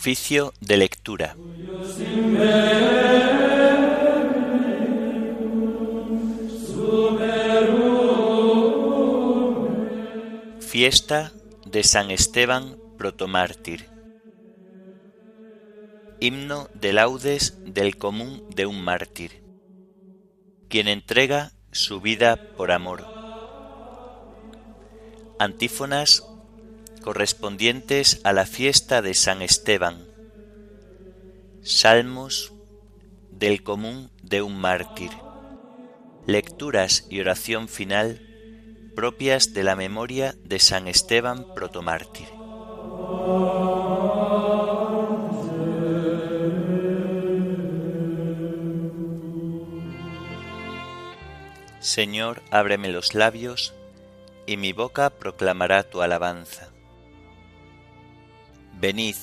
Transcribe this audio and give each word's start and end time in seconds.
Oficio 0.00 0.54
de 0.62 0.78
lectura. 0.78 1.36
Fiesta 10.60 11.32
de 11.66 11.84
San 11.84 12.10
Esteban 12.10 12.78
protomártir. 12.96 13.90
Himno 16.18 16.70
de 16.72 16.94
laudes 16.94 17.58
del 17.66 17.98
común 17.98 18.48
de 18.56 18.64
un 18.64 18.82
mártir, 18.82 19.42
quien 20.70 20.88
entrega 20.88 21.52
su 21.72 22.00
vida 22.00 22.40
por 22.56 22.72
amor. 22.72 23.04
Antífonas 25.38 26.24
correspondientes 27.02 28.20
a 28.24 28.32
la 28.32 28.46
fiesta 28.46 29.02
de 29.02 29.14
San 29.14 29.42
Esteban. 29.42 30.06
Salmos 31.62 32.52
del 33.30 33.62
común 33.62 34.10
de 34.22 34.42
un 34.42 34.58
mártir. 34.58 35.10
Lecturas 36.26 37.06
y 37.10 37.20
oración 37.20 37.68
final 37.68 38.26
propias 38.94 39.54
de 39.54 39.64
la 39.64 39.76
memoria 39.76 40.34
de 40.44 40.58
San 40.58 40.88
Esteban 40.88 41.46
protomártir. 41.54 42.28
Señor, 51.80 52.42
ábreme 52.50 52.88
los 52.88 53.14
labios, 53.14 53.72
y 54.46 54.56
mi 54.56 54.72
boca 54.72 55.10
proclamará 55.10 55.82
tu 55.82 56.02
alabanza. 56.02 56.69
Venid, 58.80 59.16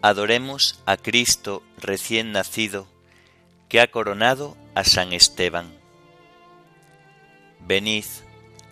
adoremos 0.00 0.82
a 0.86 0.96
Cristo 0.96 1.62
recién 1.78 2.32
nacido, 2.32 2.88
que 3.68 3.80
ha 3.80 3.86
coronado 3.92 4.56
a 4.74 4.82
San 4.82 5.12
Esteban. 5.12 5.72
Venid, 7.60 8.06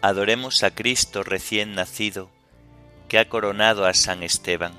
adoremos 0.03 0.65
a 0.65 0.73
Cristo 0.73 1.23
recién 1.23 1.77
nacido, 1.77 2.29
que 3.09 3.21
ha 3.21 3.29
coronado 3.29 3.87
a 3.87 3.95
San 3.95 4.25
Esteban. 4.25 4.73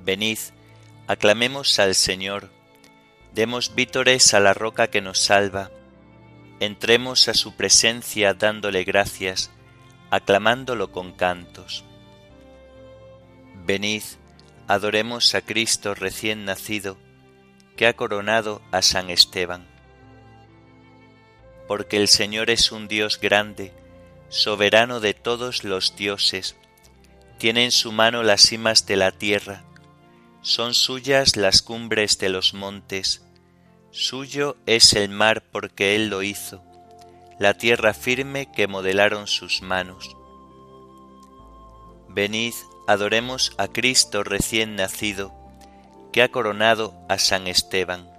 Venid, 0.00 0.38
aclamemos 1.06 1.78
al 1.78 1.94
Señor, 1.94 2.50
demos 3.34 3.74
vítores 3.74 4.32
a 4.32 4.40
la 4.40 4.54
roca 4.54 4.86
que 4.86 5.02
nos 5.02 5.18
salva, 5.18 5.70
entremos 6.58 7.28
a 7.28 7.34
su 7.34 7.54
presencia 7.54 8.32
dándole 8.32 8.84
gracias, 8.84 9.50
aclamándolo 10.10 10.90
con 10.90 11.12
cantos. 11.12 11.84
Venid, 13.64 14.02
adoremos 14.66 15.34
a 15.36 15.42
Cristo 15.42 15.94
recién 15.94 16.44
nacido, 16.44 16.98
que 17.76 17.86
ha 17.86 17.94
coronado 17.94 18.60
a 18.72 18.82
San 18.82 19.08
Esteban. 19.08 19.66
Porque 21.68 21.96
el 21.96 22.08
Señor 22.08 22.50
es 22.50 22.72
un 22.72 22.88
Dios 22.88 23.20
grande, 23.20 23.72
soberano 24.28 24.98
de 24.98 25.14
todos 25.14 25.62
los 25.62 25.94
dioses, 25.94 26.56
tiene 27.38 27.64
en 27.64 27.70
su 27.70 27.92
mano 27.92 28.22
las 28.22 28.42
cimas 28.42 28.86
de 28.86 28.96
la 28.96 29.12
tierra, 29.12 29.64
son 30.42 30.74
suyas 30.74 31.36
las 31.36 31.62
cumbres 31.62 32.18
de 32.18 32.30
los 32.30 32.52
montes, 32.52 33.24
suyo 33.92 34.56
es 34.66 34.92
el 34.94 35.08
mar 35.08 35.44
porque 35.52 35.94
Él 35.94 36.08
lo 36.08 36.24
hizo, 36.24 36.64
la 37.38 37.54
tierra 37.54 37.94
firme 37.94 38.50
que 38.50 38.66
modelaron 38.66 39.28
sus 39.28 39.62
manos. 39.62 40.16
Venid, 42.08 42.54
adoremos 42.86 43.52
a 43.58 43.68
Cristo 43.68 44.24
recién 44.24 44.76
nacido, 44.76 45.32
que 46.12 46.22
ha 46.22 46.30
coronado 46.30 46.94
a 47.08 47.18
San 47.18 47.46
Esteban. 47.46 48.10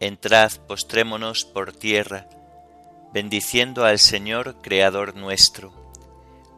Entrad, 0.00 0.52
postrémonos 0.66 1.44
por 1.44 1.72
tierra, 1.72 2.26
bendiciendo 3.12 3.84
al 3.84 3.98
Señor 3.98 4.56
Creador 4.60 5.14
nuestro, 5.14 5.72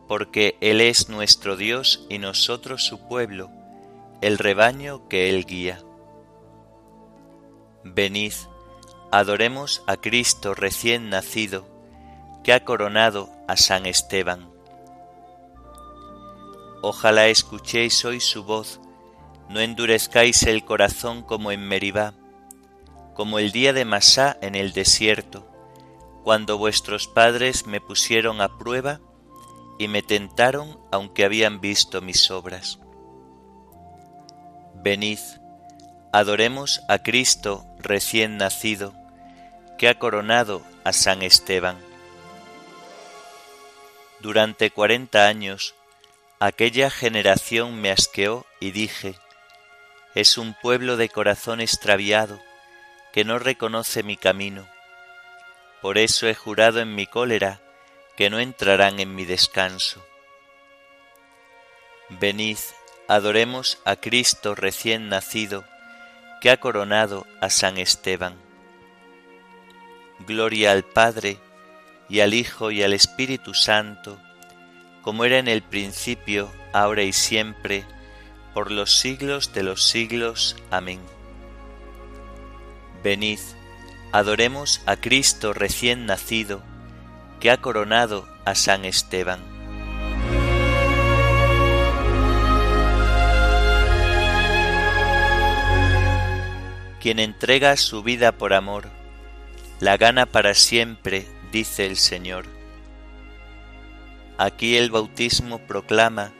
porque 0.08 0.56
Él 0.60 0.80
es 0.80 1.08
nuestro 1.08 1.56
Dios 1.56 2.06
y 2.08 2.18
nosotros 2.18 2.82
su 2.82 3.06
pueblo, 3.08 3.50
el 4.22 4.38
rebaño 4.38 5.06
que 5.08 5.28
Él 5.28 5.44
guía. 5.44 5.80
Venid, 7.84 8.32
adoremos 9.12 9.82
a 9.86 9.96
Cristo 9.96 10.54
recién 10.54 11.10
nacido, 11.10 11.68
que 12.42 12.52
ha 12.52 12.64
coronado 12.64 13.28
a 13.48 13.56
San 13.56 13.86
Esteban. 13.86 14.55
Ojalá 16.82 17.28
escuchéis 17.28 18.04
hoy 18.04 18.20
su 18.20 18.44
voz, 18.44 18.80
no 19.48 19.60
endurezcáis 19.60 20.42
el 20.44 20.64
corazón 20.64 21.22
como 21.22 21.50
en 21.50 21.66
Meribá, 21.66 22.14
como 23.14 23.38
el 23.38 23.50
día 23.50 23.72
de 23.72 23.84
Masá 23.84 24.36
en 24.42 24.54
el 24.54 24.72
desierto, 24.72 25.46
cuando 26.22 26.58
vuestros 26.58 27.06
padres 27.08 27.66
me 27.66 27.80
pusieron 27.80 28.40
a 28.40 28.58
prueba 28.58 29.00
y 29.78 29.88
me 29.88 30.02
tentaron 30.02 30.78
aunque 30.90 31.24
habían 31.24 31.60
visto 31.60 32.02
mis 32.02 32.30
obras. 32.30 32.78
Venid, 34.74 35.18
adoremos 36.12 36.82
a 36.88 36.98
Cristo 36.98 37.64
recién 37.78 38.36
nacido, 38.36 38.94
que 39.78 39.88
ha 39.88 39.98
coronado 39.98 40.62
a 40.84 40.92
San 40.92 41.22
Esteban. 41.22 41.76
Durante 44.20 44.70
cuarenta 44.70 45.26
años 45.26 45.74
Aquella 46.38 46.90
generación 46.90 47.80
me 47.80 47.90
asqueó 47.90 48.44
y 48.60 48.70
dije, 48.70 49.14
es 50.14 50.36
un 50.36 50.52
pueblo 50.52 50.98
de 50.98 51.08
corazón 51.08 51.62
extraviado 51.62 52.38
que 53.14 53.24
no 53.24 53.38
reconoce 53.38 54.02
mi 54.02 54.18
camino. 54.18 54.68
Por 55.80 55.96
eso 55.96 56.28
he 56.28 56.34
jurado 56.34 56.80
en 56.80 56.94
mi 56.94 57.06
cólera 57.06 57.62
que 58.18 58.28
no 58.28 58.38
entrarán 58.38 59.00
en 59.00 59.14
mi 59.14 59.24
descanso. 59.24 60.04
Venid, 62.10 62.58
adoremos 63.08 63.78
a 63.86 63.96
Cristo 63.96 64.54
recién 64.54 65.08
nacido, 65.08 65.64
que 66.42 66.50
ha 66.50 66.58
coronado 66.58 67.26
a 67.40 67.48
San 67.48 67.78
Esteban. 67.78 68.36
Gloria 70.20 70.72
al 70.72 70.84
Padre, 70.84 71.38
y 72.10 72.20
al 72.20 72.34
Hijo, 72.34 72.70
y 72.70 72.82
al 72.82 72.92
Espíritu 72.92 73.54
Santo, 73.54 74.20
como 75.06 75.24
era 75.24 75.38
en 75.38 75.46
el 75.46 75.62
principio, 75.62 76.50
ahora 76.72 77.04
y 77.04 77.12
siempre, 77.12 77.84
por 78.52 78.72
los 78.72 78.98
siglos 78.98 79.52
de 79.54 79.62
los 79.62 79.84
siglos. 79.84 80.56
Amén. 80.72 80.98
Venid, 83.04 83.38
adoremos 84.10 84.82
a 84.84 84.96
Cristo 84.96 85.52
recién 85.52 86.06
nacido, 86.06 86.60
que 87.38 87.52
ha 87.52 87.58
coronado 87.58 88.26
a 88.44 88.56
San 88.56 88.84
Esteban. 88.84 89.38
Quien 97.00 97.20
entrega 97.20 97.76
su 97.76 98.02
vida 98.02 98.32
por 98.32 98.52
amor, 98.54 98.88
la 99.78 99.96
gana 99.98 100.26
para 100.26 100.54
siempre, 100.54 101.28
dice 101.52 101.86
el 101.86 101.96
Señor. 101.96 102.55
Aquí 104.38 104.76
el 104.76 104.90
bautismo 104.90 105.58
proclama 105.58 106.32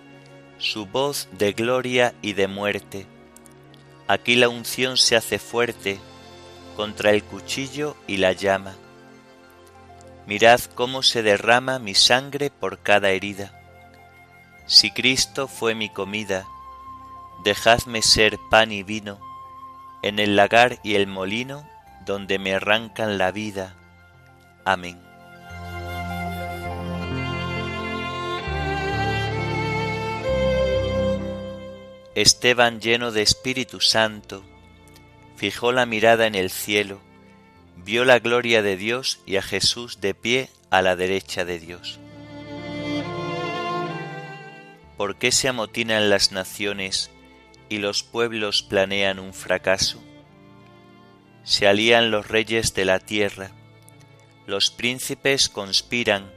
su 0.59 0.87
voz 0.87 1.29
de 1.33 1.53
gloria 1.53 2.15
y 2.21 2.35
de 2.35 2.47
muerte. 2.47 3.07
Aquí 4.07 4.37
la 4.37 4.49
unción 4.49 4.97
se 4.97 5.17
hace 5.17 5.39
fuerte 5.39 5.99
contra 6.77 7.11
el 7.11 7.25
cuchillo 7.25 7.97
y 8.07 8.19
la 8.19 8.33
llama. 8.33 8.75
Mirad 10.27 10.61
cómo 10.75 11.03
se 11.03 11.23
derrama 11.23 11.79
mi 11.79 11.95
sangre 11.95 12.51
por 12.51 12.81
cada 12.81 13.11
herida. 13.11 13.53
Si 14.67 14.91
Cristo 14.91 15.49
fue 15.49 15.75
mi 15.75 15.89
comida, 15.89 16.47
dejadme 17.45 18.03
ser 18.03 18.39
pan 18.51 18.73
y 18.73 18.83
vino 18.83 19.19
en 20.03 20.19
el 20.19 20.37
lagar 20.37 20.79
y 20.83 20.97
el 20.97 21.07
molino 21.07 21.67
donde 22.05 22.39
me 22.39 22.55
arrancan 22.55 23.19
la 23.19 23.33
vida. 23.33 23.75
Amén. 24.65 25.06
Esteban 32.17 32.81
lleno 32.81 33.13
de 33.13 33.21
Espíritu 33.21 33.83
Santo, 33.83 34.43
fijó 35.37 35.71
la 35.71 35.85
mirada 35.85 36.27
en 36.27 36.35
el 36.35 36.49
cielo, 36.49 36.99
vio 37.77 38.07
la 38.07 38.21
gloria 38.21 38.63
de 38.63 38.79
Dios 38.79 39.21
y 39.27 39.37
a 39.37 39.43
Jesús 39.43 40.01
de 40.01 40.15
pie 40.15 40.49
a 40.71 40.81
la 40.81 40.97
derecha 40.97 41.45
de 41.45 41.59
Dios. 41.59 42.01
¿Por 44.97 45.17
qué 45.17 45.31
se 45.31 45.49
amotinan 45.49 46.09
las 46.09 46.33
naciones 46.33 47.11
y 47.69 47.81
los 47.81 48.03
pueblos 48.03 48.63
planean 48.63 49.19
un 49.19 49.35
fracaso? 49.35 50.03
Se 51.45 51.69
alían 51.69 52.11
los 52.11 52.29
reyes 52.29 52.73
de 52.73 52.87
la 52.87 52.99
tierra, 52.99 53.51
los 54.47 54.71
príncipes 54.71 55.51
conspiran 55.51 56.33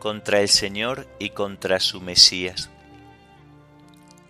contra 0.00 0.42
el 0.42 0.50
Señor 0.50 1.08
y 1.18 1.30
contra 1.30 1.80
su 1.80 2.02
Mesías 2.02 2.68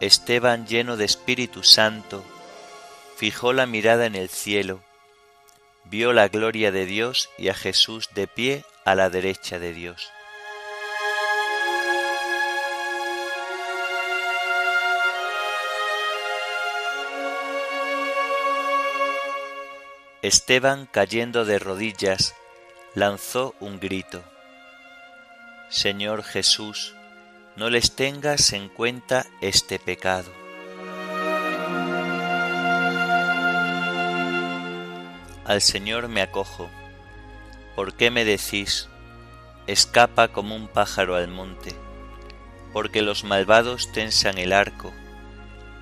Esteban, 0.00 0.66
lleno 0.66 0.96
de 0.96 1.04
Espíritu 1.04 1.62
Santo, 1.62 2.24
fijó 3.16 3.52
la 3.52 3.66
mirada 3.66 4.06
en 4.06 4.16
el 4.16 4.28
cielo, 4.28 4.80
vio 5.84 6.12
la 6.12 6.28
gloria 6.28 6.72
de 6.72 6.84
Dios 6.84 7.30
y 7.38 7.48
a 7.48 7.54
Jesús 7.54 8.08
de 8.14 8.26
pie 8.26 8.64
a 8.84 8.94
la 8.94 9.08
derecha 9.08 9.58
de 9.58 9.72
Dios. 9.72 10.10
Esteban, 20.22 20.86
cayendo 20.86 21.44
de 21.44 21.58
rodillas, 21.58 22.34
lanzó 22.94 23.54
un 23.60 23.78
grito. 23.78 24.24
Señor 25.68 26.22
Jesús, 26.22 26.94
no 27.56 27.70
les 27.70 27.94
tengas 27.94 28.52
en 28.52 28.68
cuenta 28.68 29.26
este 29.40 29.78
pecado. 29.78 30.30
Al 35.44 35.60
Señor 35.60 36.08
me 36.08 36.20
acojo. 36.20 36.68
¿Por 37.76 37.94
qué 37.94 38.10
me 38.10 38.24
decís, 38.24 38.88
escapa 39.66 40.28
como 40.28 40.56
un 40.56 40.66
pájaro 40.68 41.14
al 41.14 41.28
monte? 41.28 41.74
Porque 42.72 43.02
los 43.02 43.22
malvados 43.22 43.92
tensan 43.92 44.38
el 44.38 44.52
arco, 44.52 44.92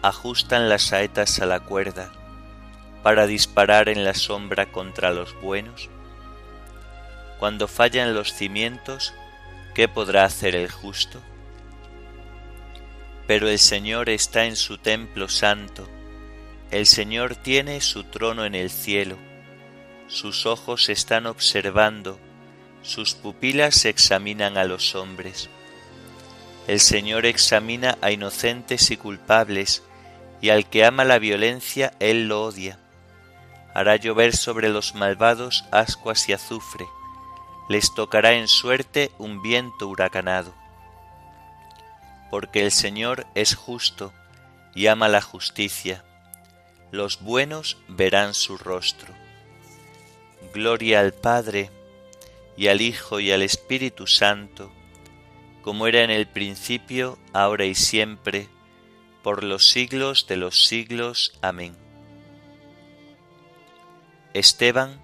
ajustan 0.03 0.69
las 0.69 0.83
saetas 0.83 1.41
a 1.41 1.47
la 1.47 1.61
cuerda 1.61 2.13
para 3.03 3.27
disparar 3.27 3.89
en 3.89 4.05
la 4.05 4.15
sombra 4.15 4.71
contra 4.71 5.11
los 5.11 5.35
buenos? 5.41 5.89
Cuando 7.39 7.67
fallan 7.67 8.15
los 8.15 8.33
cimientos, 8.33 9.15
¿qué 9.75 9.89
podrá 9.89 10.25
hacer 10.25 10.55
el 10.55 10.71
justo? 10.71 11.21
Pero 13.27 13.49
el 13.49 13.59
Señor 13.59 14.09
está 14.09 14.47
en 14.47 14.57
su 14.57 14.79
templo 14.79 15.29
santo, 15.29 15.89
el 16.71 16.87
Señor 16.87 17.37
tiene 17.37 17.81
su 17.81 18.05
trono 18.05 18.45
en 18.45 18.55
el 18.55 18.71
cielo, 18.71 19.17
sus 20.09 20.47
ojos 20.47 20.89
están 20.89 21.27
observando, 21.27 22.19
sus 22.83 23.15
pupilas 23.15 23.85
examinan 23.85 24.57
a 24.59 24.65
los 24.65 24.95
hombres. 24.95 25.49
El 26.67 26.81
Señor 26.81 27.27
examina 27.27 27.99
a 28.01 28.11
inocentes 28.11 28.91
y 28.91 28.97
culpables, 28.97 29.83
y 30.41 30.51
al 30.51 30.69
que 30.69 30.85
ama 30.85 31.05
la 31.05 31.19
violencia, 31.19 31.93
Él 32.01 32.29
lo 32.29 32.43
odia 32.43 32.79
hará 33.75 33.97
llover 33.97 34.37
sobre 34.37 34.69
los 34.69 34.95
malvados 34.95 35.65
ascuas 35.71 36.29
y 36.29 36.33
azufre, 36.33 36.87
les 37.69 37.95
tocará 37.95 38.33
en 38.35 38.49
suerte 38.49 39.11
un 39.19 39.43
viento 39.43 39.89
huracanado. 39.89 40.55
Porque 42.33 42.65
el 42.65 42.71
Señor 42.71 43.27
es 43.35 43.55
justo 43.55 44.11
y 44.75 44.87
ama 44.87 45.11
la 45.11 45.21
justicia, 45.21 46.03
los 46.91 47.21
buenos 47.21 47.77
verán 47.89 48.33
su 48.33 48.57
rostro. 48.57 49.13
Gloria 50.55 51.01
al 51.01 51.13
Padre, 51.13 51.69
y 52.57 52.69
al 52.69 52.81
Hijo, 52.81 53.21
y 53.21 53.33
al 53.33 53.43
Espíritu 53.43 54.07
Santo, 54.07 54.73
como 55.61 55.87
era 55.87 56.05
en 56.05 56.11
el 56.11 56.27
principio, 56.27 57.19
ahora 57.35 57.67
y 57.67 57.75
siempre, 57.75 58.49
por 59.23 59.45
los 59.45 59.69
siglos 59.69 60.27
de 60.27 60.39
los 60.39 60.65
siglos. 60.65 61.35
Amén. 61.43 61.77
Esteban, 64.33 65.03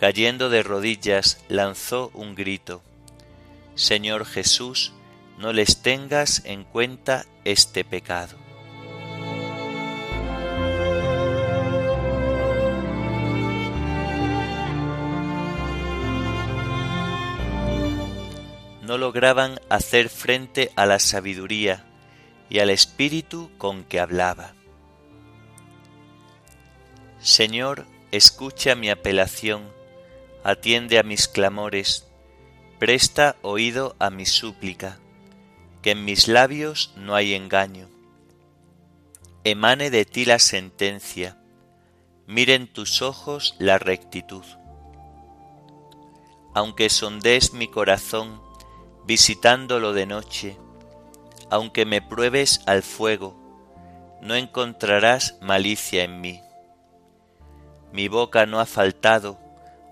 cayendo 0.00 0.48
de 0.48 0.62
rodillas, 0.62 1.38
lanzó 1.50 2.10
un 2.14 2.34
grito. 2.34 2.80
Señor 3.74 4.24
Jesús, 4.24 4.94
no 5.38 5.52
les 5.52 5.82
tengas 5.82 6.42
en 6.44 6.64
cuenta 6.64 7.26
este 7.44 7.84
pecado. 7.84 8.36
No 18.82 18.98
lograban 18.98 19.60
hacer 19.68 20.08
frente 20.08 20.70
a 20.76 20.86
la 20.86 20.98
sabiduría 20.98 21.84
y 22.48 22.60
al 22.60 22.70
espíritu 22.70 23.50
con 23.58 23.84
que 23.84 23.98
hablaba. 23.98 24.54
Señor, 27.18 27.84
escucha 28.12 28.76
mi 28.76 28.88
apelación, 28.88 29.68
atiende 30.44 30.98
a 31.00 31.02
mis 31.02 31.26
clamores, 31.26 32.06
presta 32.78 33.34
oído 33.42 33.96
a 33.98 34.10
mi 34.10 34.24
súplica, 34.24 35.00
que 35.86 35.92
en 35.92 36.04
mis 36.04 36.26
labios 36.26 36.92
no 36.96 37.14
hay 37.14 37.34
engaño. 37.34 37.88
Emane 39.44 39.90
de 39.90 40.04
ti 40.04 40.24
la 40.24 40.40
sentencia, 40.40 41.38
miren 42.26 42.66
tus 42.66 43.02
ojos 43.02 43.54
la 43.60 43.78
rectitud. 43.78 44.42
Aunque 46.56 46.90
sondees 46.90 47.52
mi 47.52 47.68
corazón, 47.68 48.42
visitándolo 49.06 49.92
de 49.92 50.06
noche, 50.06 50.58
aunque 51.52 51.86
me 51.86 52.02
pruebes 52.02 52.62
al 52.66 52.82
fuego, 52.82 53.36
no 54.20 54.34
encontrarás 54.34 55.38
malicia 55.40 56.02
en 56.02 56.20
mí 56.20 56.42
mi 57.96 58.08
boca 58.08 58.44
no 58.44 58.60
ha 58.60 58.66
faltado, 58.66 59.38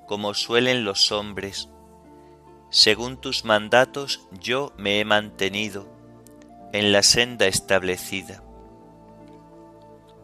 como 0.06 0.34
suelen 0.34 0.84
los 0.84 1.10
hombres. 1.10 1.70
Según 2.74 3.18
tus 3.18 3.44
mandatos 3.44 4.26
yo 4.40 4.72
me 4.76 4.98
he 4.98 5.04
mantenido 5.04 5.86
en 6.72 6.90
la 6.90 7.04
senda 7.04 7.46
establecida. 7.46 8.42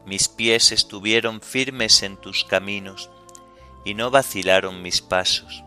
Mis 0.05 0.27
pies 0.27 0.73
estuvieron 0.73 1.43
firmes 1.43 2.03
en 2.03 2.17
tus 2.17 2.45
caminos 2.45 3.09
y 3.85 3.95
no 3.95 4.11
vacilaron 4.11 4.83
mis 4.83 5.01
pasos. 5.01 5.63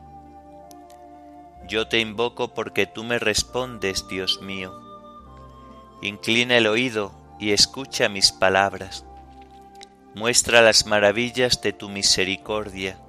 Yo 1.70 1.88
te 1.88 2.02
invoco 2.02 2.54
porque 2.54 2.86
tú 2.86 3.06
me 3.06 3.18
respondes, 3.18 4.06
Dios 4.10 4.42
mío. 4.42 4.74
Inclina 6.02 6.58
el 6.58 6.68
oído 6.68 7.13
y 7.40 7.54
escucha 7.54 8.10
mis 8.10 8.34
palabras 8.34 9.06
muestra 10.16 10.62
las 10.62 10.86
maravillas 10.86 11.62
de 11.62 11.72
tu 11.72 11.88
misericordia, 11.90 13.00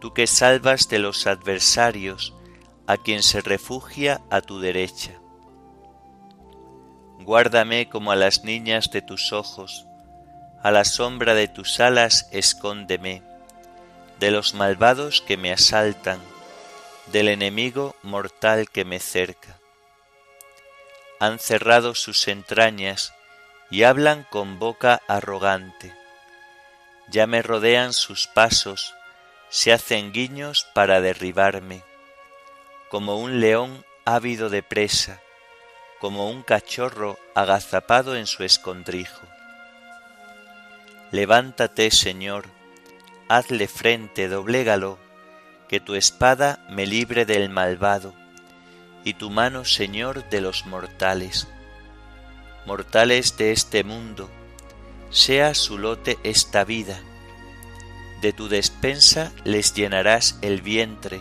tú 0.00 0.12
que 0.12 0.26
salvas 0.26 0.88
de 0.88 0.98
los 0.98 1.26
adversarios 1.26 2.34
a 2.88 2.96
quien 2.96 3.22
se 3.22 3.42
refugia 3.42 4.22
a 4.30 4.40
tu 4.40 4.60
derecha. 4.60 5.12
Guárdame 7.20 7.90
como 7.90 8.12
a 8.12 8.16
las 8.16 8.44
niñas 8.44 8.90
de 8.90 9.02
tus 9.02 9.34
ojos, 9.34 9.84
a 10.62 10.70
la 10.70 10.86
sombra 10.86 11.34
de 11.34 11.48
tus 11.48 11.80
alas 11.80 12.30
escóndeme, 12.32 13.22
de 14.18 14.30
los 14.30 14.54
malvados 14.54 15.20
que 15.20 15.36
me 15.36 15.52
asaltan, 15.52 16.18
del 17.12 17.28
enemigo 17.28 17.94
mortal 18.02 18.70
que 18.70 18.86
me 18.86 19.00
cerca. 19.00 19.58
Han 21.20 21.38
cerrado 21.38 21.94
sus 21.94 22.26
entrañas 22.26 23.12
y 23.70 23.82
hablan 23.82 24.26
con 24.30 24.58
boca 24.58 25.02
arrogante. 25.08 25.94
Ya 27.10 27.26
me 27.26 27.42
rodean 27.42 27.92
sus 27.92 28.28
pasos, 28.28 28.94
se 29.50 29.74
hacen 29.74 30.10
guiños 30.10 30.66
para 30.72 31.02
derribarme, 31.02 31.82
como 32.88 33.18
un 33.18 33.40
león 33.40 33.84
ávido 34.04 34.48
de 34.48 34.62
presa, 34.62 35.20
como 36.00 36.30
un 36.30 36.42
cachorro 36.42 37.18
agazapado 37.34 38.16
en 38.16 38.26
su 38.26 38.44
escondrijo. 38.44 39.20
Levántate, 41.10 41.90
Señor, 41.90 42.46
hazle 43.28 43.68
frente, 43.68 44.28
doblégalo, 44.28 44.98
que 45.68 45.80
tu 45.80 45.94
espada 45.94 46.64
me 46.70 46.86
libre 46.86 47.26
del 47.26 47.50
malvado, 47.50 48.14
y 49.04 49.14
tu 49.14 49.30
mano, 49.30 49.64
Señor, 49.64 50.28
de 50.30 50.40
los 50.40 50.64
mortales. 50.66 51.46
Mortales 52.64 53.36
de 53.36 53.52
este 53.52 53.84
mundo, 53.84 54.30
sea 55.10 55.54
su 55.54 55.78
lote 55.78 56.18
esta 56.22 56.64
vida. 56.64 57.00
De 58.22 58.32
tu 58.32 58.48
despensa 58.48 59.32
les 59.44 59.74
llenarás 59.74 60.38
el 60.42 60.62
vientre, 60.62 61.20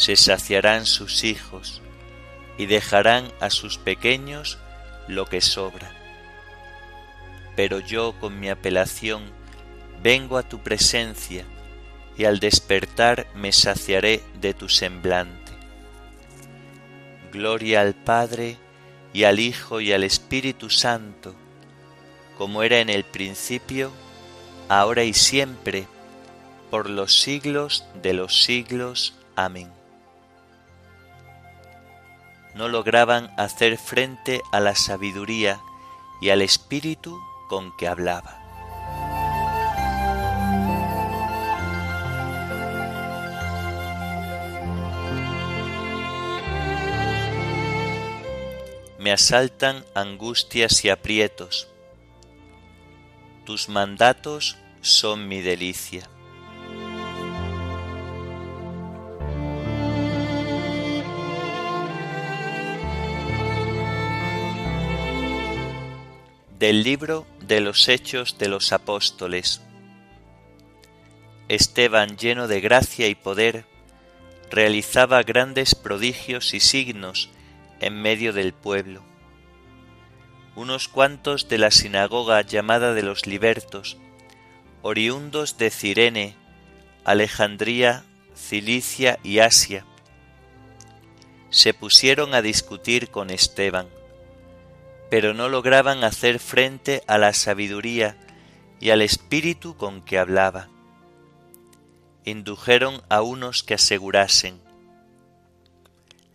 se 0.00 0.16
saciarán 0.16 0.86
sus 0.86 1.24
hijos, 1.24 1.82
y 2.56 2.64
dejarán 2.64 3.30
a 3.38 3.50
sus 3.50 3.76
pequeños 3.76 4.56
lo 5.08 5.26
que 5.26 5.42
sobra. 5.42 5.92
Pero 7.54 7.80
yo 7.80 8.14
con 8.18 8.40
mi 8.40 8.48
apelación 8.48 9.24
vengo 10.02 10.38
a 10.38 10.42
tu 10.42 10.60
presencia, 10.60 11.44
y 12.16 12.24
al 12.24 12.40
despertar 12.40 13.26
me 13.34 13.52
saciaré 13.52 14.22
de 14.40 14.54
tu 14.54 14.70
semblante. 14.70 15.52
Gloria 17.30 17.82
al 17.82 17.92
Padre, 17.94 18.56
y 19.12 19.24
al 19.24 19.38
Hijo, 19.38 19.82
y 19.82 19.92
al 19.92 20.02
Espíritu 20.02 20.70
Santo, 20.70 21.34
como 22.38 22.62
era 22.62 22.78
en 22.78 22.88
el 22.88 23.04
principio, 23.04 23.92
ahora 24.70 25.04
y 25.04 25.12
siempre, 25.12 25.86
por 26.70 26.88
los 26.88 27.20
siglos 27.20 27.84
de 28.02 28.14
los 28.14 28.42
siglos. 28.42 29.12
Amén. 29.36 29.79
No 32.54 32.68
lograban 32.68 33.32
hacer 33.36 33.78
frente 33.78 34.40
a 34.52 34.60
la 34.60 34.74
sabiduría 34.74 35.60
y 36.20 36.30
al 36.30 36.42
espíritu 36.42 37.18
con 37.48 37.76
que 37.76 37.88
hablaba. 37.88 38.40
me 49.00 49.12
asaltan 49.12 49.82
angustias 49.94 50.84
y 50.84 50.90
aprietos. 50.90 51.68
Tus 53.46 53.70
mandatos 53.70 54.58
son 54.82 55.26
mi 55.26 55.40
delicia. 55.40 56.06
Del 66.60 66.82
libro 66.82 67.26
de 67.40 67.62
los 67.62 67.88
Hechos 67.88 68.36
de 68.36 68.46
los 68.46 68.74
Apóstoles. 68.74 69.62
Esteban, 71.48 72.18
lleno 72.18 72.48
de 72.48 72.60
gracia 72.60 73.08
y 73.08 73.14
poder, 73.14 73.64
realizaba 74.50 75.22
grandes 75.22 75.74
prodigios 75.74 76.52
y 76.52 76.60
signos 76.60 77.30
en 77.80 78.02
medio 78.02 78.34
del 78.34 78.52
pueblo. 78.52 79.02
Unos 80.54 80.88
cuantos 80.88 81.48
de 81.48 81.56
la 81.56 81.70
sinagoga 81.70 82.42
llamada 82.42 82.92
de 82.92 83.04
los 83.04 83.26
libertos, 83.26 83.96
oriundos 84.82 85.56
de 85.56 85.70
Cirene, 85.70 86.36
Alejandría, 87.06 88.04
Cilicia 88.36 89.18
y 89.22 89.38
Asia, 89.38 89.86
se 91.48 91.72
pusieron 91.72 92.34
a 92.34 92.42
discutir 92.42 93.08
con 93.08 93.30
Esteban, 93.30 93.88
pero 95.10 95.34
no 95.34 95.48
lograban 95.48 96.04
hacer 96.04 96.38
frente 96.38 97.02
a 97.06 97.18
la 97.18 97.32
sabiduría 97.32 98.16
y 98.78 98.90
al 98.90 99.02
espíritu 99.02 99.76
con 99.76 100.02
que 100.02 100.18
hablaba. 100.18 100.68
Indujeron 102.24 103.02
a 103.08 103.22
unos 103.22 103.62
que 103.62 103.74
asegurasen, 103.74 104.60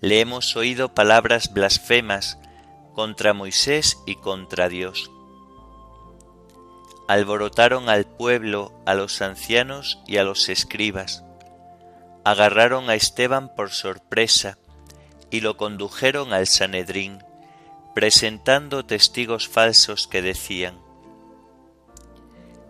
le 0.01 0.19
hemos 0.19 0.55
oído 0.55 0.93
palabras 0.93 1.51
blasfemas 1.51 2.37
contra 2.93 3.33
Moisés 3.33 3.97
y 4.05 4.15
contra 4.15 4.69
Dios. 4.69 5.09
Alborotaron 7.07 7.89
al 7.89 8.05
pueblo, 8.05 8.71
a 8.85 8.93
los 8.93 9.21
ancianos 9.21 9.99
y 10.05 10.17
a 10.17 10.23
los 10.23 10.49
escribas. 10.49 11.23
Agarraron 12.23 12.89
a 12.89 12.95
Esteban 12.95 13.55
por 13.55 13.71
sorpresa 13.71 14.57
y 15.31 15.41
lo 15.41 15.57
condujeron 15.57 16.33
al 16.33 16.45
Sanedrín, 16.45 17.24
presentando 17.95 18.85
testigos 18.85 19.47
falsos 19.47 20.07
que 20.07 20.21
decían, 20.21 20.79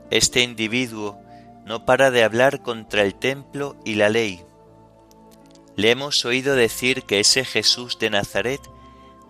Este 0.10 0.42
individuo 0.42 1.20
no 1.66 1.84
para 1.84 2.12
de 2.12 2.24
hablar 2.24 2.62
contra 2.62 3.02
el 3.02 3.16
templo 3.16 3.76
y 3.84 3.96
la 3.96 4.08
ley 4.08 4.46
le 5.76 5.92
hemos 5.92 6.24
oído 6.24 6.56
decir 6.56 7.04
que 7.04 7.20
ese 7.20 7.44
Jesús 7.44 8.00
de 8.00 8.10
Nazaret 8.10 8.62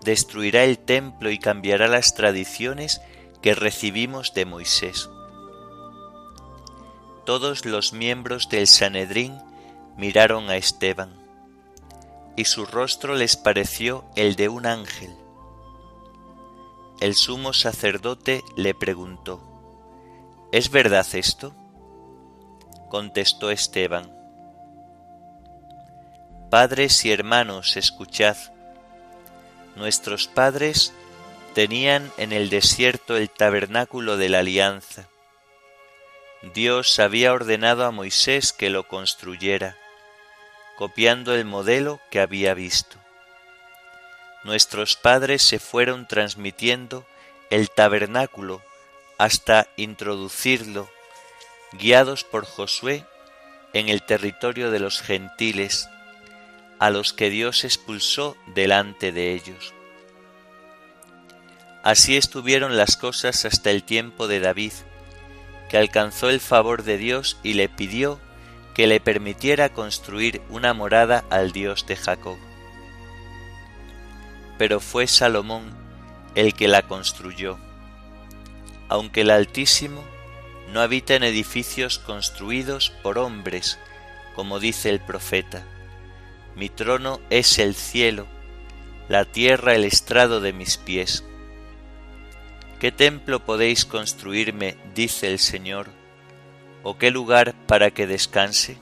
destruirá 0.03 0.63
el 0.63 0.77
templo 0.77 1.31
y 1.31 1.39
cambiará 1.39 1.87
las 1.87 2.13
tradiciones 2.13 3.01
que 3.41 3.55
recibimos 3.55 4.33
de 4.33 4.45
Moisés. 4.45 5.09
Todos 7.25 7.65
los 7.65 7.93
miembros 7.93 8.49
del 8.49 8.67
Sanedrín 8.67 9.39
miraron 9.97 10.49
a 10.49 10.57
Esteban, 10.57 11.15
y 12.35 12.45
su 12.45 12.65
rostro 12.65 13.15
les 13.15 13.37
pareció 13.37 14.05
el 14.15 14.35
de 14.35 14.49
un 14.49 14.67
ángel. 14.67 15.24
El 16.99 17.15
sumo 17.15 17.53
sacerdote 17.53 18.43
le 18.55 18.73
preguntó, 18.73 19.41
¿Es 20.51 20.69
verdad 20.71 21.05
esto? 21.13 21.53
Contestó 22.89 23.51
Esteban, 23.51 24.15
Padres 26.49 27.03
y 27.03 27.11
hermanos, 27.11 27.75
escuchad. 27.75 28.37
Nuestros 29.75 30.27
padres 30.27 30.93
tenían 31.53 32.13
en 32.17 32.31
el 32.31 32.49
desierto 32.49 33.17
el 33.17 33.29
tabernáculo 33.29 34.15
de 34.15 34.29
la 34.29 34.39
alianza. 34.39 35.09
Dios 36.53 36.97
había 36.99 37.33
ordenado 37.33 37.83
a 37.83 37.91
Moisés 37.91 38.53
que 38.53 38.69
lo 38.69 38.87
construyera, 38.87 39.75
copiando 40.77 41.35
el 41.35 41.43
modelo 41.43 41.99
que 42.09 42.21
había 42.21 42.53
visto. 42.53 43.04
Nuestros 44.45 44.95
padres 44.95 45.41
se 45.41 45.57
fueron 45.57 46.07
transmitiendo 46.07 47.03
el 47.49 47.71
tabernáculo 47.71 48.61
hasta 49.17 49.67
introducirlo, 49.75 50.87
guiados 51.73 52.23
por 52.23 52.45
Josué, 52.45 53.05
en 53.73 53.89
el 53.89 54.03
territorio 54.03 54.69
de 54.69 54.79
los 54.79 55.01
gentiles, 55.01 55.89
a 56.77 56.91
los 56.91 57.11
que 57.11 57.31
Dios 57.31 57.63
expulsó 57.63 58.37
delante 58.53 59.11
de 59.11 59.33
ellos. 59.33 59.73
Así 61.81 62.15
estuvieron 62.15 62.77
las 62.77 62.97
cosas 62.97 63.45
hasta 63.45 63.71
el 63.71 63.81
tiempo 63.81 64.27
de 64.27 64.41
David, 64.41 64.73
que 65.69 65.79
alcanzó 65.79 66.29
el 66.29 66.39
favor 66.39 66.83
de 66.83 66.99
Dios 66.99 67.39
y 67.41 67.53
le 67.53 67.67
pidió 67.67 68.19
que 68.75 68.85
le 68.85 68.99
permitiera 68.99 69.69
construir 69.69 70.43
una 70.49 70.75
morada 70.75 71.25
al 71.31 71.51
Dios 71.51 71.87
de 71.87 71.95
Jacob. 71.95 72.37
Pero 74.57 74.79
fue 74.79 75.07
Salomón 75.07 75.63
el 76.35 76.53
que 76.53 76.67
la 76.67 76.81
construyó, 76.81 77.57
aunque 78.89 79.21
el 79.21 79.31
Altísimo 79.31 80.03
no 80.73 80.81
habita 80.81 81.15
en 81.15 81.23
edificios 81.23 81.99
construidos 81.99 82.89
por 83.03 83.17
hombres, 83.17 83.79
como 84.35 84.59
dice 84.59 84.89
el 84.89 84.99
profeta 84.99 85.65
mi 86.55 86.69
trono 86.69 87.19
es 87.29 87.59
el 87.59 87.75
cielo, 87.75 88.27
la 89.09 89.25
tierra 89.25 89.75
el 89.75 89.83
estrado 89.83 90.39
de 90.39 90.53
mis 90.53 90.77
pies. 90.77 91.25
¿Qué 92.79 92.93
templo 92.93 93.43
podéis 93.43 93.83
construirme, 93.83 94.77
dice 94.93 95.29
el 95.29 95.39
Señor, 95.39 95.89
o 96.81 96.97
qué 96.97 97.11
lugar 97.11 97.53
para 97.67 97.91
que 97.91 98.07
descanse? 98.07 98.77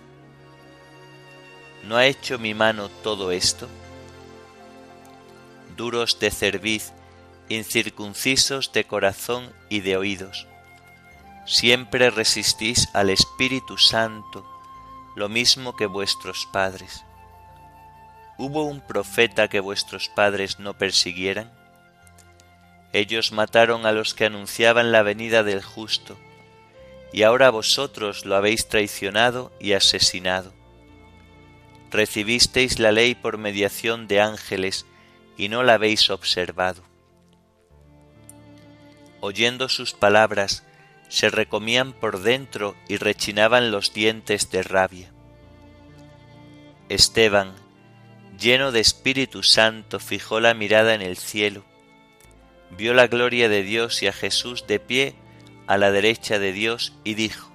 ¿No 1.83 1.97
ha 1.97 2.05
hecho 2.05 2.37
mi 2.37 2.53
mano 2.53 2.89
todo 2.89 3.31
esto? 3.31 3.67
Duros 5.75 6.19
de 6.19 6.31
cerviz 6.31 6.93
incircuncisos 7.49 8.71
de 8.71 8.85
corazón 8.85 9.51
y 9.69 9.81
de 9.81 9.97
oídos. 9.97 10.47
Siempre 11.45 12.09
resistís 12.09 12.87
al 12.93 13.09
Espíritu 13.09 13.77
Santo, 13.77 14.45
lo 15.15 15.29
mismo 15.29 15.75
que 15.75 15.85
vuestros 15.85 16.47
padres. 16.51 17.03
¿Hubo 18.37 18.63
un 18.63 18.81
profeta 18.81 19.47
que 19.47 19.59
vuestros 19.59 20.09
padres 20.09 20.59
no 20.59 20.77
persiguieran? 20.77 21.51
Ellos 22.93 23.31
mataron 23.31 23.85
a 23.85 23.91
los 23.91 24.13
que 24.13 24.25
anunciaban 24.25 24.91
la 24.91 25.03
venida 25.03 25.43
del 25.43 25.61
justo, 25.61 26.17
y 27.11 27.23
ahora 27.23 27.49
vosotros 27.49 28.25
lo 28.25 28.35
habéis 28.35 28.67
traicionado 28.69 29.51
y 29.59 29.73
asesinado. 29.73 30.53
Recibisteis 31.91 32.79
la 32.79 32.91
ley 32.91 33.13
por 33.13 33.37
mediación 33.37 34.07
de 34.07 34.21
ángeles, 34.21 34.87
y 35.37 35.49
no 35.49 35.63
la 35.63 35.75
habéis 35.75 36.09
observado. 36.09 36.83
Oyendo 39.21 39.69
sus 39.69 39.93
palabras, 39.93 40.63
se 41.09 41.29
recomían 41.29 41.93
por 41.93 42.21
dentro 42.21 42.75
y 42.87 42.97
rechinaban 42.97 43.71
los 43.71 43.93
dientes 43.93 44.49
de 44.51 44.63
rabia. 44.63 45.11
Esteban, 46.89 47.53
lleno 48.39 48.71
de 48.71 48.79
Espíritu 48.79 49.43
Santo, 49.43 49.99
fijó 49.99 50.39
la 50.39 50.53
mirada 50.53 50.93
en 50.93 51.01
el 51.01 51.17
cielo, 51.17 51.63
vio 52.77 52.93
la 52.93 53.07
gloria 53.07 53.47
de 53.49 53.63
Dios 53.63 54.03
y 54.03 54.07
a 54.07 54.13
Jesús 54.13 54.67
de 54.67 54.79
pie 54.79 55.15
a 55.67 55.77
la 55.77 55.91
derecha 55.91 56.39
de 56.39 56.51
Dios 56.51 56.93
y 57.03 57.13
dijo, 57.13 57.51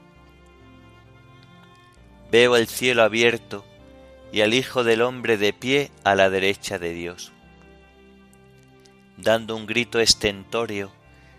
Veo 2.30 2.56
el 2.56 2.66
cielo 2.66 3.02
abierto 3.02 3.64
y 4.32 4.42
al 4.42 4.54
Hijo 4.54 4.84
del 4.84 5.02
Hombre 5.02 5.38
de 5.38 5.52
pie 5.52 5.90
a 6.04 6.14
la 6.14 6.30
derecha 6.30 6.78
de 6.78 6.92
Dios. 6.92 7.32
Dando 9.18 9.56
un 9.56 9.66
grito 9.66 9.98
estentóreo, 9.98 10.92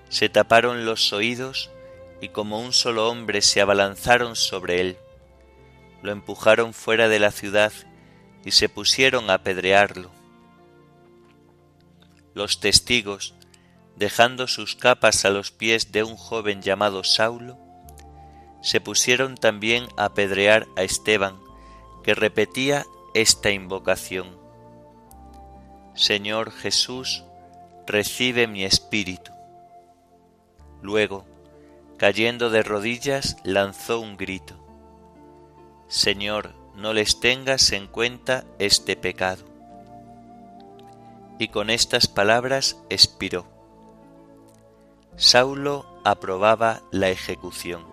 se 0.09 0.27
taparon 0.27 0.85
los 0.85 1.13
oídos 1.13 1.71
y 2.19 2.27
como 2.27 2.59
un 2.59 2.73
solo 2.73 3.09
hombre 3.09 3.41
se 3.41 3.61
abalanzaron 3.61 4.35
sobre 4.35 4.81
él. 4.81 4.97
Lo 6.01 6.11
empujaron 6.11 6.73
fuera 6.73 7.07
de 7.07 7.19
la 7.19 7.31
ciudad 7.31 7.71
y 8.43 8.51
se 8.51 8.67
pusieron 8.67 9.29
a 9.29 9.35
apedrearlo. 9.35 10.11
Los 12.33 12.59
testigos, 12.59 13.33
dejando 13.95 14.47
sus 14.47 14.75
capas 14.75 15.23
a 15.23 15.29
los 15.29 15.51
pies 15.51 15.93
de 15.93 16.03
un 16.03 16.17
joven 16.17 16.61
llamado 16.61 17.05
Saulo, 17.05 17.57
se 18.61 18.81
pusieron 18.81 19.35
también 19.35 19.87
a 19.95 20.05
apedrear 20.05 20.67
a 20.75 20.83
Esteban, 20.83 21.39
que 22.03 22.13
repetía 22.13 22.85
esta 23.13 23.51
invocación. 23.51 24.37
Señor 25.95 26.51
Jesús, 26.51 27.23
recibe 27.89 28.47
mi 28.47 28.63
espíritu. 28.63 29.31
Luego, 30.81 31.25
cayendo 31.97 32.49
de 32.49 32.63
rodillas, 32.63 33.37
lanzó 33.43 33.99
un 33.99 34.15
grito. 34.15 34.55
Señor, 35.87 36.53
no 36.75 36.93
les 36.93 37.19
tengas 37.19 37.71
en 37.71 37.87
cuenta 37.87 38.45
este 38.59 38.95
pecado. 38.95 39.43
Y 41.39 41.47
con 41.49 41.69
estas 41.69 42.07
palabras 42.07 42.77
expiró. 42.89 43.45
Saulo 45.15 45.85
aprobaba 46.05 46.81
la 46.91 47.09
ejecución. 47.09 47.83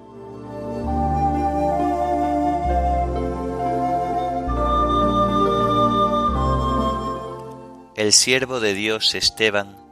El 7.96 8.12
siervo 8.12 8.60
de 8.60 8.74
Dios 8.74 9.14
Esteban, 9.14 9.85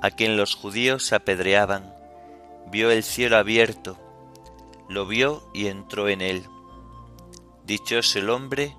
a 0.00 0.10
quien 0.10 0.36
los 0.36 0.54
judíos 0.54 1.12
apedreaban, 1.12 1.94
vio 2.70 2.90
el 2.90 3.02
cielo 3.02 3.36
abierto, 3.36 3.98
lo 4.88 5.06
vio 5.06 5.42
y 5.52 5.66
entró 5.66 6.08
en 6.08 6.20
él. 6.20 6.44
Dichoso 7.64 8.18
el 8.18 8.30
hombre 8.30 8.76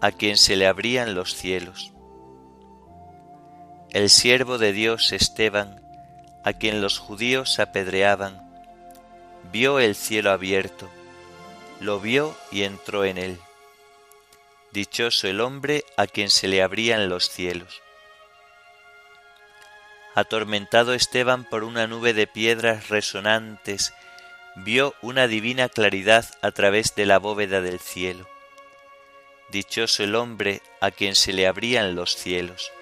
a 0.00 0.12
quien 0.12 0.36
se 0.36 0.56
le 0.56 0.66
abrían 0.66 1.14
los 1.14 1.34
cielos. 1.34 1.92
El 3.90 4.10
siervo 4.10 4.58
de 4.58 4.72
Dios 4.72 5.12
Esteban, 5.12 5.80
a 6.44 6.52
quien 6.52 6.82
los 6.82 6.98
judíos 6.98 7.58
apedreaban, 7.58 8.46
vio 9.50 9.78
el 9.78 9.94
cielo 9.94 10.30
abierto, 10.30 10.88
lo 11.80 12.00
vio 12.00 12.36
y 12.52 12.62
entró 12.62 13.04
en 13.04 13.18
él. 13.18 13.38
Dichoso 14.72 15.26
el 15.26 15.40
hombre 15.40 15.84
a 15.96 16.06
quien 16.06 16.28
se 16.28 16.46
le 16.46 16.62
abrían 16.62 17.08
los 17.08 17.30
cielos 17.30 17.82
atormentado 20.18 20.94
Esteban 20.94 21.44
por 21.44 21.62
una 21.62 21.86
nube 21.86 22.12
de 22.12 22.26
piedras 22.26 22.88
resonantes, 22.88 23.94
vio 24.56 24.94
una 25.00 25.28
divina 25.28 25.68
claridad 25.68 26.24
a 26.42 26.50
través 26.50 26.96
de 26.96 27.06
la 27.06 27.18
bóveda 27.18 27.60
del 27.60 27.78
cielo. 27.78 28.28
Dichoso 29.50 30.02
el 30.02 30.16
hombre 30.16 30.60
a 30.80 30.90
quien 30.90 31.14
se 31.14 31.32
le 31.32 31.46
abrían 31.46 31.94
los 31.94 32.16
cielos. 32.16 32.72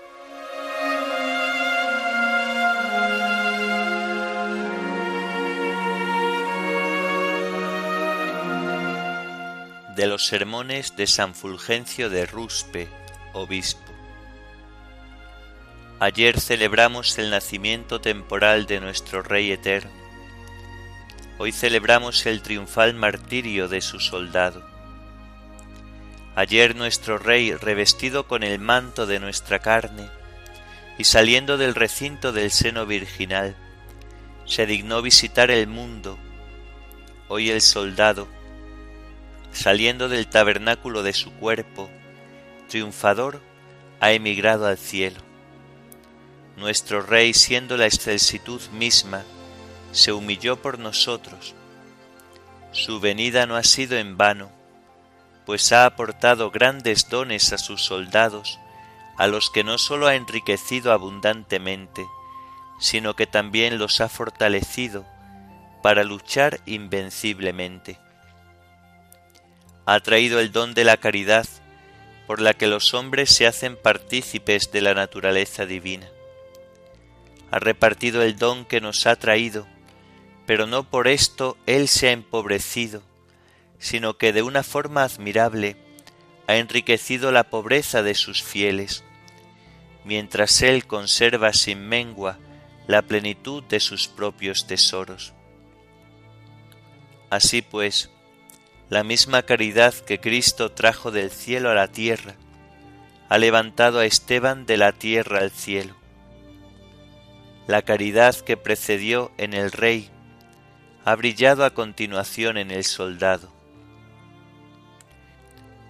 De 9.94 10.06
los 10.06 10.26
sermones 10.26 10.96
de 10.96 11.06
San 11.06 11.34
Fulgencio 11.34 12.08
de 12.08 12.24
Ruspe, 12.26 12.88
obispo. 13.34 13.85
Ayer 15.98 16.38
celebramos 16.40 17.16
el 17.16 17.30
nacimiento 17.30 18.02
temporal 18.02 18.66
de 18.66 18.80
nuestro 18.80 19.22
Rey 19.22 19.50
eterno. 19.50 19.90
Hoy 21.38 21.52
celebramos 21.52 22.26
el 22.26 22.42
triunfal 22.42 22.92
martirio 22.92 23.66
de 23.66 23.80
su 23.80 23.98
soldado. 23.98 24.62
Ayer 26.34 26.76
nuestro 26.76 27.16
Rey, 27.16 27.54
revestido 27.54 28.28
con 28.28 28.42
el 28.42 28.58
manto 28.58 29.06
de 29.06 29.20
nuestra 29.20 29.60
carne, 29.60 30.10
y 30.98 31.04
saliendo 31.04 31.56
del 31.56 31.74
recinto 31.74 32.30
del 32.30 32.50
seno 32.50 32.84
virginal, 32.84 33.56
se 34.44 34.66
dignó 34.66 35.00
visitar 35.00 35.50
el 35.50 35.66
mundo. 35.66 36.18
Hoy 37.28 37.48
el 37.48 37.62
soldado, 37.62 38.28
saliendo 39.50 40.10
del 40.10 40.26
tabernáculo 40.26 41.02
de 41.02 41.14
su 41.14 41.32
cuerpo, 41.32 41.88
triunfador, 42.68 43.40
ha 44.00 44.12
emigrado 44.12 44.66
al 44.66 44.76
cielo 44.76 45.25
nuestro 46.56 47.02
Rey, 47.02 47.34
siendo 47.34 47.76
la 47.76 47.86
excelsitud 47.86 48.62
misma, 48.72 49.24
se 49.92 50.12
humilló 50.12 50.56
por 50.56 50.78
nosotros. 50.78 51.54
Su 52.72 52.98
venida 52.98 53.46
no 53.46 53.56
ha 53.56 53.62
sido 53.62 53.98
en 53.98 54.16
vano, 54.16 54.50
pues 55.44 55.70
ha 55.72 55.84
aportado 55.84 56.50
grandes 56.50 57.08
dones 57.08 57.52
a 57.52 57.58
sus 57.58 57.82
soldados, 57.82 58.58
a 59.18 59.26
los 59.26 59.50
que 59.50 59.64
no 59.64 59.78
sólo 59.78 60.06
ha 60.06 60.14
enriquecido 60.14 60.92
abundantemente, 60.92 62.06
sino 62.80 63.14
que 63.14 63.26
también 63.26 63.78
los 63.78 64.00
ha 64.00 64.08
fortalecido 64.08 65.06
para 65.82 66.04
luchar 66.04 66.60
invenciblemente. 66.66 67.98
Ha 69.84 70.00
traído 70.00 70.40
el 70.40 70.52
don 70.52 70.74
de 70.74 70.84
la 70.84 70.96
caridad, 70.96 71.46
por 72.26 72.40
la 72.40 72.54
que 72.54 72.66
los 72.66 72.92
hombres 72.92 73.30
se 73.30 73.46
hacen 73.46 73.76
partícipes 73.76 74.72
de 74.72 74.80
la 74.80 74.94
naturaleza 74.94 75.64
divina 75.64 76.08
ha 77.50 77.58
repartido 77.58 78.22
el 78.22 78.36
don 78.36 78.64
que 78.64 78.80
nos 78.80 79.06
ha 79.06 79.16
traído, 79.16 79.66
pero 80.46 80.66
no 80.66 80.84
por 80.84 81.08
esto 81.08 81.56
Él 81.66 81.88
se 81.88 82.08
ha 82.08 82.12
empobrecido, 82.12 83.02
sino 83.78 84.16
que 84.16 84.32
de 84.32 84.42
una 84.42 84.62
forma 84.62 85.04
admirable 85.04 85.76
ha 86.48 86.56
enriquecido 86.56 87.32
la 87.32 87.44
pobreza 87.44 88.02
de 88.02 88.14
sus 88.14 88.42
fieles, 88.42 89.04
mientras 90.04 90.62
Él 90.62 90.86
conserva 90.86 91.52
sin 91.52 91.88
mengua 91.88 92.38
la 92.86 93.02
plenitud 93.02 93.62
de 93.64 93.80
sus 93.80 94.06
propios 94.06 94.66
tesoros. 94.66 95.32
Así 97.30 97.62
pues, 97.62 98.10
la 98.88 99.02
misma 99.02 99.42
caridad 99.42 99.92
que 99.92 100.20
Cristo 100.20 100.70
trajo 100.70 101.10
del 101.10 101.32
cielo 101.32 101.70
a 101.70 101.74
la 101.74 101.88
tierra, 101.88 102.36
ha 103.28 103.38
levantado 103.38 103.98
a 103.98 104.06
Esteban 104.06 104.66
de 104.66 104.76
la 104.76 104.92
tierra 104.92 105.40
al 105.40 105.50
cielo 105.50 105.96
la 107.66 107.82
caridad 107.82 108.36
que 108.36 108.56
precedió 108.56 109.32
en 109.38 109.52
el 109.52 109.72
rey 109.72 110.10
ha 111.04 111.14
brillado 111.16 111.64
a 111.64 111.70
continuación 111.70 112.58
en 112.58 112.70
el 112.70 112.84
soldado. 112.84 113.52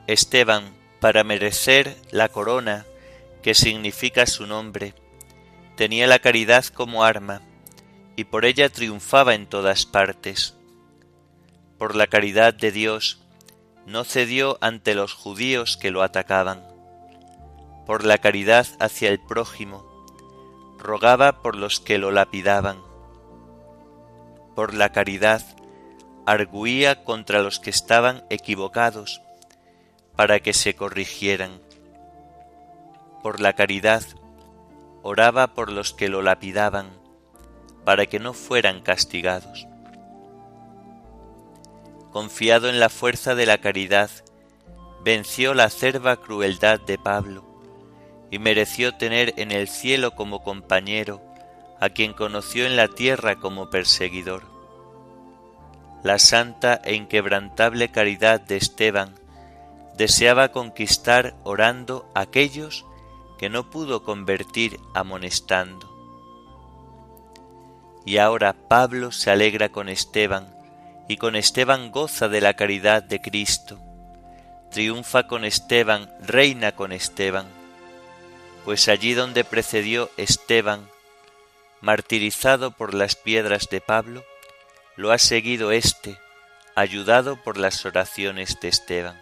Esteban, 0.07 0.75
para 1.01 1.25
merecer 1.25 1.97
la 2.11 2.29
corona 2.29 2.87
que 3.43 3.55
significa 3.55 4.27
su 4.27 4.47
nombre, 4.47 4.95
tenía 5.77 6.07
la 6.07 6.19
caridad 6.19 6.65
como 6.67 7.05
arma 7.05 7.43
y 8.17 8.25
por 8.25 8.45
ella 8.45 8.69
triunfaba 8.71 9.35
en 9.35 9.47
todas 9.47 9.85
partes. 9.85 10.55
Por 11.79 11.95
la 11.95 12.07
caridad 12.07 12.55
de 12.55 12.73
Dios 12.73 13.21
no 13.85 14.05
cedió 14.05 14.57
ante 14.63 14.95
los 14.95 15.13
judíos 15.13 15.77
que 15.77 15.91
lo 15.91 16.03
atacaban. 16.03 16.67
Por 17.85 18.05
la 18.05 18.19
caridad 18.19 18.67
hacia 18.81 19.11
el 19.11 19.21
prójimo 19.21 19.86
rogaba 20.79 21.43
por 21.43 21.57
los 21.57 21.81
que 21.81 21.99
lo 21.99 22.11
lapidaban. 22.11 22.79
Por 24.55 24.75
la 24.75 24.93
caridad, 24.93 25.43
arguía 26.27 27.05
contra 27.05 27.43
los 27.43 27.61
que 27.61 27.71
estaban 27.71 28.25
equivocados, 28.31 29.23
para 30.17 30.41
que 30.41 30.53
se 30.53 30.75
corrigieran. 30.75 31.61
Por 33.23 33.41
la 33.41 33.53
caridad, 33.55 34.03
oraba 35.03 35.49
por 35.49 35.71
los 35.71 35.93
que 35.93 36.09
lo 36.09 36.23
lapidaban, 36.23 36.91
para 37.85 38.07
que 38.07 38.19
no 38.19 38.33
fueran 38.33 38.81
castigados. 38.81 39.67
Confiado 42.13 42.69
en 42.69 42.81
la 42.81 42.89
fuerza 42.89 43.35
de 43.35 43.47
la 43.47 43.59
caridad, 43.59 44.11
venció 45.05 45.53
la 45.55 45.65
acerba 45.65 46.17
crueldad 46.17 46.81
de 46.81 46.99
Pablo 46.99 47.56
y 48.31 48.39
mereció 48.39 48.95
tener 48.95 49.35
en 49.37 49.51
el 49.51 49.69
cielo 49.69 50.15
como 50.15 50.43
compañero 50.43 51.21
a 51.81 51.91
quien 51.91 52.13
conoció 52.13 52.67
en 52.67 52.77
la 52.77 52.89
tierra 52.89 53.37
como 53.37 53.71
perseguidor. 53.71 54.43
La 56.03 56.19
santa 56.19 56.81
e 56.85 56.95
inquebrantable 56.95 57.91
caridad 57.91 58.41
de 58.41 58.57
Esteban 58.57 59.15
deseaba 59.97 60.53
conquistar 60.53 61.35
orando 61.43 62.11
aquellos 62.15 62.85
que 63.39 63.49
no 63.49 63.71
pudo 63.71 64.03
convertir 64.03 64.79
amonestando. 64.95 65.93
Y 68.05 68.19
ahora 68.19 68.55
Pablo 68.69 69.11
se 69.11 69.31
alegra 69.31 69.71
con 69.71 69.89
Esteban, 69.89 70.55
y 71.09 71.17
con 71.17 71.37
Esteban 71.37 71.91
goza 71.91 72.29
de 72.29 72.41
la 72.41 72.55
caridad 72.55 73.03
de 73.03 73.21
Cristo. 73.21 73.79
Triunfa 74.71 75.27
con 75.27 75.45
Esteban, 75.45 76.11
reina 76.21 76.73
con 76.73 76.93
Esteban, 76.93 77.47
pues 78.67 78.89
allí 78.89 79.15
donde 79.15 79.45
precedió 79.45 80.11
Esteban, 80.17 80.91
martirizado 81.81 82.73
por 82.73 82.95
las 82.95 83.15
piedras 83.15 83.69
de 83.71 83.81
Pablo, 83.81 84.25
lo 84.97 85.13
ha 85.13 85.19
seguido 85.19 85.71
éste, 85.71 86.19
ayudado 86.75 87.41
por 87.45 87.59
las 87.59 87.87
oraciones 87.87 88.59
de 88.61 88.67
Esteban. 88.67 89.21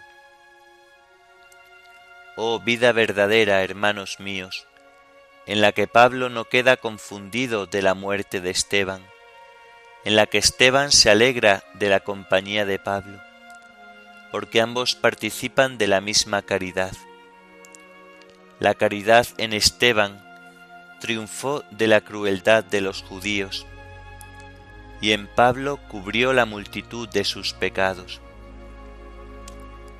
Oh 2.36 2.58
vida 2.58 2.92
verdadera, 2.92 3.62
hermanos 3.62 4.18
míos, 4.18 4.66
en 5.44 5.60
la 5.60 5.72
que 5.72 5.86
Pablo 5.88 6.30
no 6.30 6.46
queda 6.46 6.78
confundido 6.78 7.66
de 7.66 7.82
la 7.82 7.92
muerte 7.92 8.40
de 8.40 8.48
Esteban, 8.48 9.06
en 10.06 10.16
la 10.16 10.24
que 10.24 10.38
Esteban 10.38 10.90
se 10.90 11.10
alegra 11.10 11.64
de 11.74 11.90
la 11.90 12.00
compañía 12.00 12.64
de 12.64 12.78
Pablo, 12.78 13.20
porque 14.32 14.62
ambos 14.62 14.94
participan 14.94 15.76
de 15.76 15.86
la 15.86 16.00
misma 16.00 16.40
caridad. 16.40 16.92
La 18.64 18.72
caridad 18.72 19.26
en 19.36 19.52
Esteban 19.52 20.24
triunfó 20.98 21.64
de 21.70 21.86
la 21.86 22.00
crueldad 22.00 22.64
de 22.64 22.80
los 22.80 23.02
judíos, 23.02 23.66
y 25.02 25.12
en 25.12 25.26
Pablo 25.26 25.78
cubrió 25.90 26.32
la 26.32 26.46
multitud 26.46 27.06
de 27.10 27.24
sus 27.24 27.52
pecados, 27.52 28.22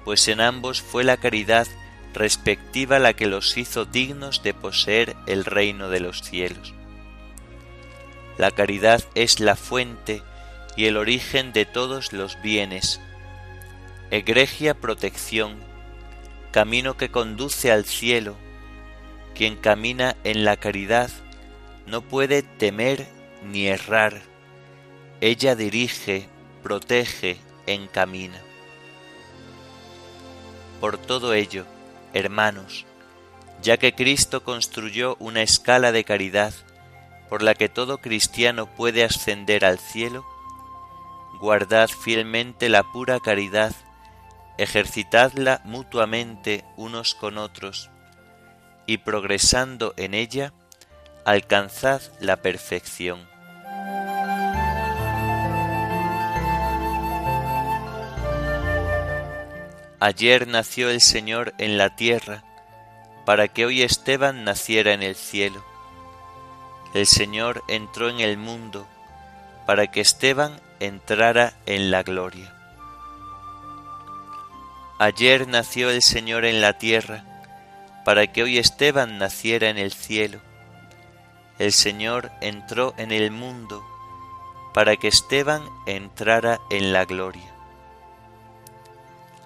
pues 0.06 0.28
en 0.28 0.40
ambos 0.40 0.80
fue 0.80 1.04
la 1.04 1.18
caridad 1.18 1.66
respectiva 2.14 2.98
la 2.98 3.12
que 3.12 3.26
los 3.26 3.54
hizo 3.58 3.84
dignos 3.84 4.42
de 4.42 4.54
poseer 4.54 5.14
el 5.26 5.44
reino 5.44 5.90
de 5.90 6.00
los 6.00 6.22
cielos. 6.22 6.72
La 8.38 8.50
caridad 8.50 9.04
es 9.14 9.40
la 9.40 9.56
fuente 9.56 10.22
y 10.74 10.86
el 10.86 10.96
origen 10.96 11.52
de 11.52 11.66
todos 11.66 12.14
los 12.14 12.40
bienes, 12.40 12.98
egregia 14.10 14.72
protección, 14.72 15.58
camino 16.50 16.96
que 16.96 17.10
conduce 17.10 17.70
al 17.70 17.84
cielo, 17.84 18.38
quien 19.34 19.56
camina 19.56 20.16
en 20.24 20.44
la 20.44 20.56
caridad 20.56 21.10
no 21.86 22.02
puede 22.02 22.42
temer 22.42 23.06
ni 23.42 23.66
errar, 23.66 24.22
ella 25.20 25.54
dirige, 25.54 26.28
protege, 26.62 27.38
encamina. 27.66 28.40
Por 30.80 30.98
todo 30.98 31.34
ello, 31.34 31.64
hermanos, 32.12 32.84
ya 33.62 33.76
que 33.76 33.94
Cristo 33.94 34.44
construyó 34.44 35.16
una 35.18 35.42
escala 35.42 35.92
de 35.92 36.04
caridad 36.04 36.52
por 37.28 37.42
la 37.42 37.54
que 37.54 37.68
todo 37.68 37.98
cristiano 37.98 38.66
puede 38.66 39.02
ascender 39.02 39.64
al 39.64 39.78
cielo, 39.78 40.24
guardad 41.40 41.88
fielmente 41.88 42.68
la 42.68 42.82
pura 42.82 43.18
caridad, 43.18 43.74
ejercitadla 44.58 45.60
mutuamente 45.64 46.64
unos 46.76 47.14
con 47.14 47.38
otros, 47.38 47.90
y 48.86 48.98
progresando 48.98 49.94
en 49.96 50.14
ella, 50.14 50.52
alcanzad 51.24 52.02
la 52.20 52.36
perfección. 52.36 53.26
Ayer 60.00 60.46
nació 60.46 60.90
el 60.90 61.00
Señor 61.00 61.54
en 61.56 61.78
la 61.78 61.96
tierra, 61.96 62.44
para 63.24 63.48
que 63.48 63.64
hoy 63.64 63.82
Esteban 63.82 64.44
naciera 64.44 64.92
en 64.92 65.02
el 65.02 65.14
cielo. 65.14 65.64
El 66.92 67.06
Señor 67.06 67.64
entró 67.68 68.10
en 68.10 68.20
el 68.20 68.36
mundo, 68.36 68.86
para 69.66 69.86
que 69.86 70.02
Esteban 70.02 70.60
entrara 70.78 71.54
en 71.64 71.90
la 71.90 72.02
gloria. 72.02 72.54
Ayer 74.98 75.48
nació 75.48 75.90
el 75.90 76.02
Señor 76.02 76.44
en 76.44 76.60
la 76.60 76.74
tierra, 76.78 77.24
para 78.04 78.26
que 78.26 78.42
hoy 78.42 78.58
Esteban 78.58 79.18
naciera 79.18 79.70
en 79.70 79.78
el 79.78 79.92
cielo. 79.92 80.40
El 81.58 81.72
Señor 81.72 82.30
entró 82.40 82.94
en 82.98 83.12
el 83.12 83.30
mundo, 83.30 83.84
para 84.74 84.96
que 84.96 85.08
Esteban 85.08 85.62
entrara 85.86 86.60
en 86.70 86.92
la 86.92 87.04
gloria. 87.04 87.54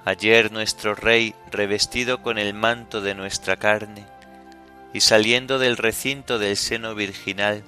Ayer 0.04 0.50
nuestro 0.50 0.94
Rey, 0.94 1.34
revestido 1.50 2.22
con 2.22 2.38
el 2.38 2.54
manto 2.54 3.00
de 3.00 3.14
nuestra 3.14 3.56
carne, 3.56 4.06
y 4.94 5.00
saliendo 5.00 5.58
del 5.58 5.76
recinto 5.76 6.38
del 6.38 6.56
seno 6.56 6.94
virginal, 6.94 7.62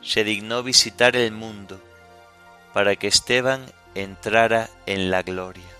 se 0.00 0.22
dignó 0.22 0.62
visitar 0.62 1.16
el 1.16 1.32
mundo, 1.32 1.82
para 2.72 2.94
que 2.94 3.08
Esteban 3.08 3.66
entrara 3.96 4.70
en 4.86 5.10
la 5.10 5.22
gloria. 5.22 5.79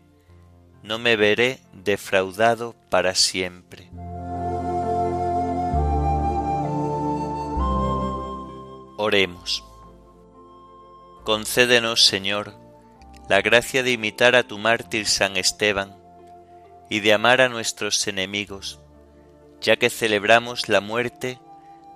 no 0.83 0.99
me 0.99 1.15
veré 1.15 1.59
defraudado 1.73 2.75
para 2.89 3.15
siempre. 3.15 3.89
Oremos. 8.97 9.63
Concédenos, 11.23 12.05
Señor, 12.05 12.53
la 13.29 13.41
gracia 13.41 13.83
de 13.83 13.91
imitar 13.91 14.35
a 14.35 14.43
tu 14.43 14.57
mártir 14.57 15.07
San 15.07 15.37
Esteban 15.37 15.95
y 16.89 16.99
de 16.99 17.13
amar 17.13 17.41
a 17.41 17.49
nuestros 17.49 18.05
enemigos, 18.07 18.79
ya 19.61 19.77
que 19.77 19.89
celebramos 19.89 20.67
la 20.67 20.81
muerte 20.81 21.39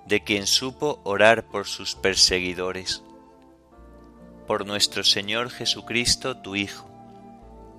de 0.06 0.24
quien 0.24 0.48
supo 0.48 1.02
orar 1.04 1.46
por 1.48 1.68
sus 1.68 1.96
perseguidores. 1.96 3.04
Por 4.48 4.66
nuestro 4.66 5.04
Señor 5.04 5.50
Jesucristo, 5.50 6.38
tu 6.38 6.56
Hijo, 6.56 6.90